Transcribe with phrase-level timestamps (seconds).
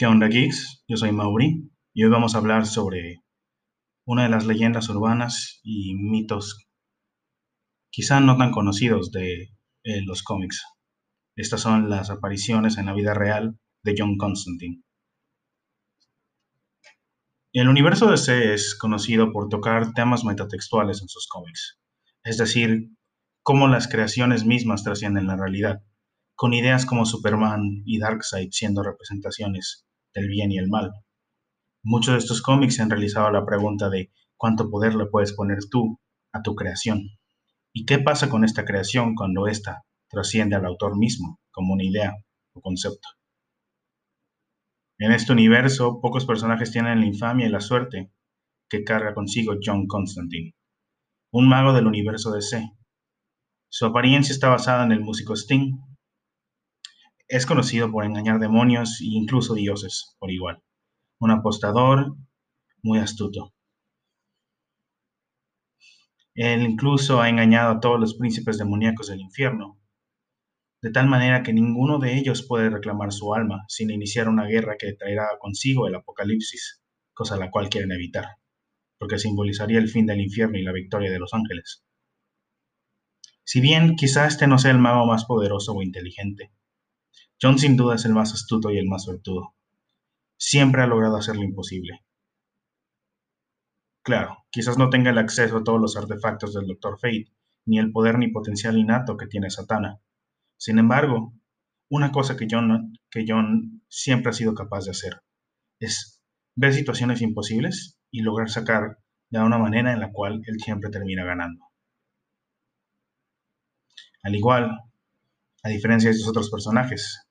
[0.00, 0.84] ¿Qué onda, geeks?
[0.86, 3.24] Yo soy Mauri y hoy vamos a hablar sobre
[4.06, 6.68] una de las leyendas urbanas y mitos
[7.90, 10.62] quizá no tan conocidos de eh, los cómics.
[11.34, 14.84] Estas son las apariciones en la vida real de John Constantine.
[17.52, 21.80] El universo DC es conocido por tocar temas metatextuales en sus cómics,
[22.22, 22.90] es decir,
[23.42, 25.82] cómo las creaciones mismas trascienden la realidad,
[26.36, 30.92] con ideas como Superman y Darkseid siendo representaciones del bien y el mal.
[31.82, 36.00] Muchos de estos cómics han realizado la pregunta de cuánto poder le puedes poner tú
[36.32, 37.02] a tu creación
[37.72, 42.14] y qué pasa con esta creación cuando ésta trasciende al autor mismo como una idea
[42.52, 43.08] o concepto.
[44.98, 48.12] En este universo, pocos personajes tienen la infamia y la suerte
[48.68, 50.54] que carga consigo John Constantine,
[51.30, 52.68] un mago del universo DC.
[53.70, 55.78] Su apariencia está basada en el músico Sting,
[57.28, 60.62] es conocido por engañar demonios e incluso dioses por igual.
[61.20, 62.16] Un apostador
[62.82, 63.52] muy astuto.
[66.34, 69.78] Él incluso ha engañado a todos los príncipes demoníacos del infierno,
[70.80, 74.76] de tal manera que ninguno de ellos puede reclamar su alma sin iniciar una guerra
[74.78, 76.80] que traerá consigo el apocalipsis,
[77.12, 78.36] cosa la cual quieren evitar,
[78.98, 81.84] porque simbolizaría el fin del infierno y la victoria de los ángeles.
[83.42, 86.52] Si bien quizá este no sea el mago más poderoso o inteligente,
[87.40, 89.54] John sin duda es el más astuto y el más suertudo.
[90.36, 92.04] Siempre ha logrado hacer lo imposible.
[94.02, 96.98] Claro, quizás no tenga el acceso a todos los artefactos del Dr.
[96.98, 97.32] Fate,
[97.66, 100.00] ni el poder ni potencial innato que tiene Satana.
[100.56, 101.34] Sin embargo,
[101.90, 105.22] una cosa que John, que John siempre ha sido capaz de hacer
[105.80, 106.20] es
[106.56, 108.98] ver situaciones imposibles y lograr sacar
[109.30, 111.64] de una manera en la cual él siempre termina ganando.
[114.22, 114.78] Al igual,
[115.68, 117.28] a diferencia de sus otros personajes,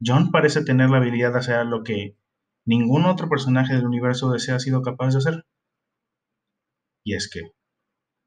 [0.00, 2.16] John parece tener la habilidad de hacer lo que
[2.64, 5.46] ningún otro personaje del universo desea sido capaz de hacer.
[7.04, 7.40] Y es que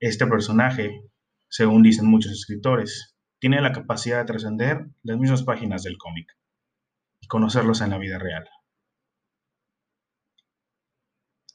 [0.01, 1.09] este personaje,
[1.47, 6.27] según dicen muchos escritores, tiene la capacidad de trascender las mismas páginas del cómic
[7.21, 8.43] y conocerlos en la vida real.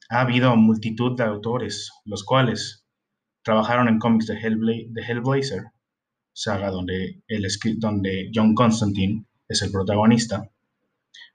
[0.08, 2.86] Ha habido multitud de autores, los cuales
[3.42, 5.64] trabajaron en cómics de, Hellblazer,
[6.38, 7.46] saga donde, el,
[7.78, 10.48] donde John Constantine es el protagonista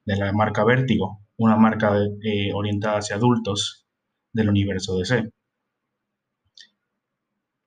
[0.05, 1.93] de la marca Vértigo, una marca
[2.23, 3.85] eh, orientada hacia adultos
[4.31, 5.29] del universo DC,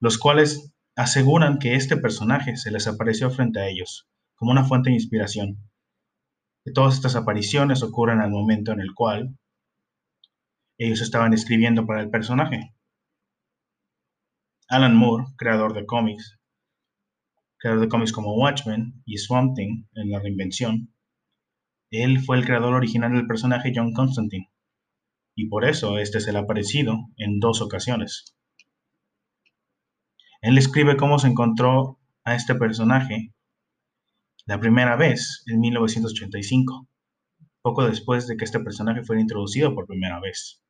[0.01, 4.89] los cuales aseguran que este personaje se les apareció frente a ellos como una fuente
[4.89, 5.59] de inspiración.
[6.75, 9.37] Todas estas apariciones ocurren al momento en el cual
[10.79, 12.75] ellos estaban escribiendo para el personaje.
[14.69, 16.39] Alan Moore, creador de cómics,
[17.59, 20.93] creador de cómics como Watchmen y Swamp Thing en la reinvención,
[21.91, 24.51] él fue el creador original del personaje John Constantine,
[25.35, 28.37] y por eso este se le ha aparecido en dos ocasiones.
[30.41, 33.33] Él escribe cómo se encontró a este personaje
[34.47, 36.89] la primera vez en 1985,
[37.63, 40.63] poco después de que este personaje fuera introducido por primera vez.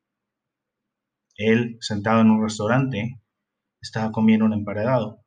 [1.36, 3.20] Él, sentado en un restaurante,
[3.82, 5.25] estaba comiendo un emparedado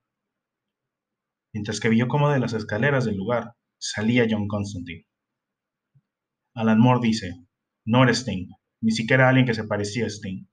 [1.53, 5.05] mientras que vio cómo de las escaleras del lugar salía John Constantine.
[6.53, 7.45] Alan Moore dice,
[7.85, 8.47] no era Sting,
[8.81, 10.45] ni siquiera alguien que se parecía a Sting.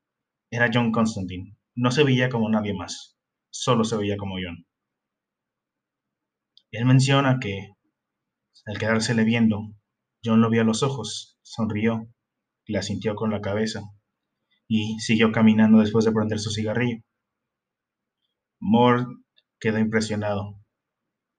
[0.51, 1.57] Era John Constantine.
[1.75, 3.19] No se veía como nadie más,
[3.51, 4.67] solo se veía como John.
[6.71, 7.75] Él menciona que,
[8.67, 9.75] al quedársele viendo,
[10.25, 12.09] John lo vio a los ojos, sonrió,
[12.67, 13.83] la sintió con la cabeza
[14.69, 17.03] y siguió caminando después de prender su cigarrillo.
[18.59, 19.05] Moore
[19.61, 20.59] quedó impresionado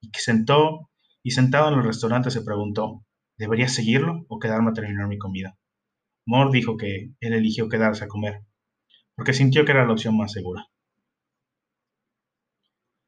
[0.02, 0.90] y sentó
[1.24, 3.04] y sentado en el restaurante se preguntó,
[3.38, 5.58] ¿debería seguirlo o quedarme a terminar mi comida?
[6.26, 8.46] Moore dijo que él eligió quedarse a comer,
[9.16, 10.68] porque sintió que era la opción más segura.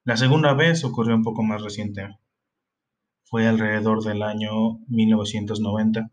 [0.05, 2.07] La segunda vez ocurrió un poco más reciente.
[3.25, 6.11] Fue alrededor del año 1990.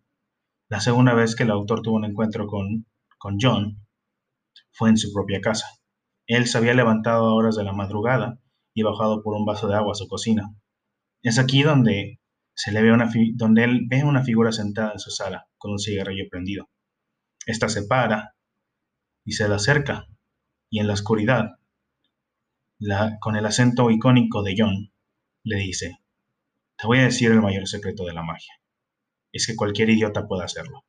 [0.69, 2.87] La segunda vez que el autor tuvo un encuentro con,
[3.19, 3.87] con John
[4.73, 5.67] fue en su propia casa.
[6.26, 8.38] Él se había levantado a horas de la madrugada
[8.75, 10.55] y bajado por un vaso de agua a su cocina.
[11.26, 12.20] Es aquí donde,
[12.55, 15.81] se le ve una donde él ve una figura sentada en su sala con un
[15.81, 16.70] cigarrillo prendido.
[17.46, 18.37] Esta se para
[19.25, 20.06] y se le acerca
[20.70, 21.58] y en la oscuridad,
[23.19, 24.93] con el acento icónico de John,
[25.43, 25.99] le dice,
[26.78, 28.55] te voy a decir el mayor secreto de la magia.
[29.32, 30.84] Es que cualquier idiota puede hacerlo.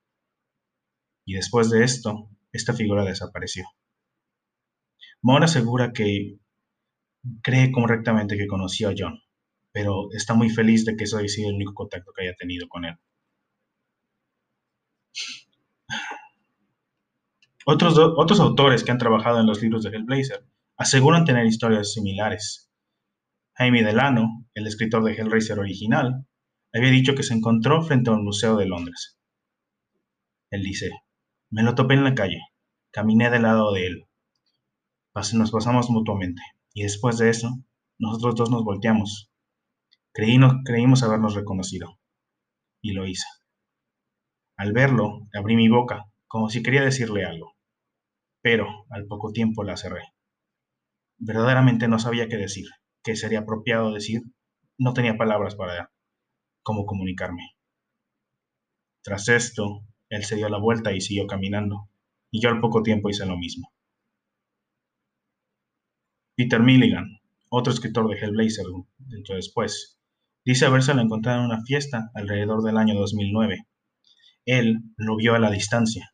[1.26, 3.66] Y después de esto, esta figura desapareció.
[5.24, 6.38] Moore asegura que
[7.42, 9.20] cree correctamente que conoció a John,
[9.78, 12.68] pero está muy feliz de que eso haya sido el único contacto que haya tenido
[12.68, 12.96] con él.
[17.64, 20.44] Otros, otros autores que han trabajado en los libros de Hellblazer
[20.78, 22.72] aseguran tener historias similares.
[23.54, 26.26] Jaime Delano, el escritor de Hellraiser original,
[26.74, 29.20] había dicho que se encontró frente a un museo de Londres.
[30.50, 30.90] Él dice,
[31.52, 32.42] me lo topé en la calle,
[32.90, 34.08] caminé del lado de él.
[35.34, 36.42] Nos pasamos mutuamente,
[36.74, 37.52] y después de eso,
[38.00, 39.30] nosotros dos nos volteamos.
[40.18, 42.00] Creímos habernos reconocido,
[42.82, 43.28] y lo hice.
[44.58, 47.56] Al verlo, abrí mi boca, como si quería decirle algo,
[48.42, 50.02] pero al poco tiempo la cerré.
[51.20, 52.66] Verdaderamente no sabía qué decir,
[53.04, 54.22] qué sería apropiado decir,
[54.80, 55.92] no tenía palabras para
[56.64, 57.56] cómo comunicarme.
[59.04, 61.90] Tras esto, él se dio la vuelta y siguió caminando,
[62.32, 63.72] y yo al poco tiempo hice lo mismo.
[66.36, 68.66] Peter Milligan, otro escritor de Hellblazer,
[68.98, 69.97] dentro después,
[70.48, 73.68] dice habérselo encontrado en una fiesta alrededor del año 2009.
[74.46, 76.14] Él lo vio a la distancia.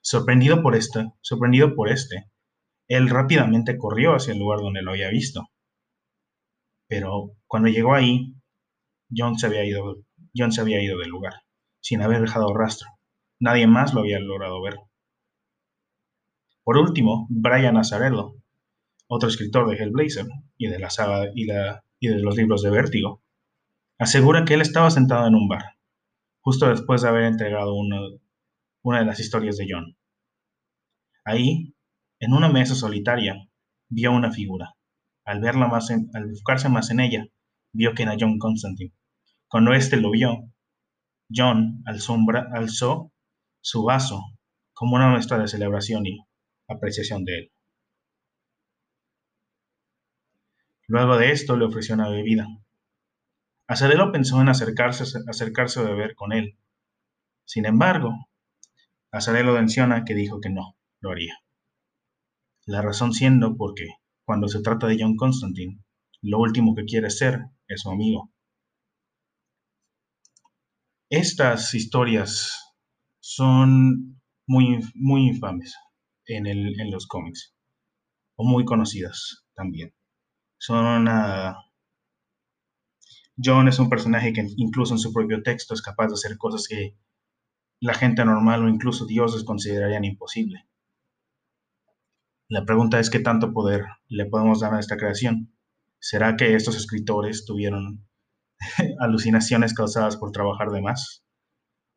[0.00, 2.30] Sorprendido por este, sorprendido por este,
[2.86, 5.48] él rápidamente corrió hacia el lugar donde lo había visto.
[6.86, 8.36] Pero cuando llegó ahí,
[9.12, 9.96] John se había ido,
[10.32, 11.34] John se había ido del lugar,
[11.80, 12.88] sin haber dejado rastro.
[13.40, 14.76] Nadie más lo había logrado ver.
[16.62, 18.36] Por último, Brian Azarello,
[19.08, 20.26] otro escritor de Hellblazer
[20.56, 23.24] y de la saga y de los libros de Vértigo,
[23.98, 25.76] asegura que él estaba sentado en un bar,
[26.40, 29.96] justo después de haber entregado una de las historias de John.
[31.24, 31.74] Ahí,
[32.20, 33.48] en una mesa solitaria,
[33.88, 34.74] vio una figura.
[35.24, 37.26] Al verla más al enfocarse más en ella,
[37.72, 38.94] vio que era John Constantine.
[39.48, 40.50] Cuando éste lo vio,
[41.34, 43.12] John alzó
[43.60, 44.22] su vaso
[44.72, 46.18] como una muestra de celebración y
[46.68, 47.52] apreciación de él.
[50.86, 52.46] Luego de esto le ofreció una bebida.
[53.68, 56.58] Azarelo pensó en acercarse, acercarse a beber con él.
[57.44, 58.28] Sin embargo,
[59.10, 61.34] Azarelo menciona que dijo que no lo haría.
[62.64, 63.86] La razón siendo porque,
[64.24, 65.80] cuando se trata de John Constantine,
[66.22, 68.32] lo último que quiere ser es su amigo.
[71.08, 72.74] Estas historias
[73.20, 75.76] son muy, muy infames
[76.26, 77.54] en, en los cómics,
[78.36, 79.94] o muy conocidas también.
[80.58, 81.56] Son una...
[83.42, 86.66] John es un personaje que incluso en su propio texto es capaz de hacer cosas
[86.68, 86.96] que
[87.80, 90.66] la gente normal o incluso dioses considerarían imposible.
[92.48, 95.52] La pregunta es qué tanto poder le podemos dar a esta creación.
[95.98, 98.06] ¿Será que estos escritores tuvieron
[99.00, 101.22] alucinaciones causadas por trabajar de más?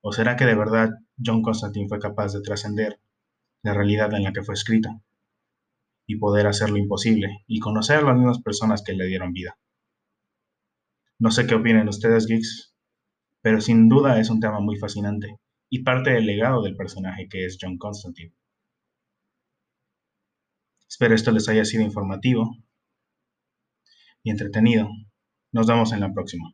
[0.02, 0.90] ¿O será que de verdad
[1.24, 3.00] John Constantine fue capaz de trascender
[3.64, 5.02] la realidad en la que fue escrita
[6.06, 9.58] y poder hacer lo imposible y conocer a las mismas personas que le dieron vida?
[11.20, 12.74] No sé qué opinen ustedes, geeks,
[13.42, 15.36] pero sin duda es un tema muy fascinante
[15.70, 18.34] y parte del legado del personaje que es John Constantine.
[20.90, 22.56] Espero esto les haya sido informativo
[24.24, 24.90] y entretenido.
[25.52, 26.54] Nos vemos en la próxima.